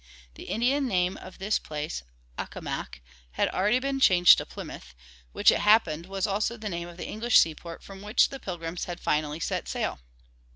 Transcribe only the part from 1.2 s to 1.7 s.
this